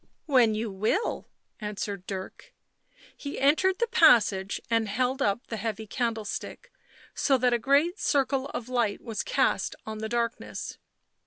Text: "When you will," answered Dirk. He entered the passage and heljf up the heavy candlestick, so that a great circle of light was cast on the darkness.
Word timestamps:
"When 0.35 0.55
you 0.55 0.71
will," 0.71 1.27
answered 1.59 2.07
Dirk. 2.07 2.55
He 3.15 3.37
entered 3.39 3.77
the 3.77 3.85
passage 3.85 4.59
and 4.67 4.87
heljf 4.87 5.21
up 5.21 5.45
the 5.45 5.57
heavy 5.57 5.85
candlestick, 5.85 6.71
so 7.13 7.37
that 7.37 7.53
a 7.53 7.59
great 7.59 7.99
circle 7.99 8.47
of 8.47 8.67
light 8.67 9.03
was 9.03 9.21
cast 9.21 9.75
on 9.85 9.99
the 9.99 10.09
darkness. 10.09 10.79